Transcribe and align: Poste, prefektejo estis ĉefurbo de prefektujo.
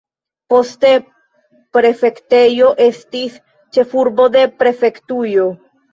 Poste, 0.51 0.93
prefektejo 1.77 2.71
estis 2.87 3.35
ĉefurbo 3.79 4.27
de 4.37 4.47
prefektujo. 4.63 5.47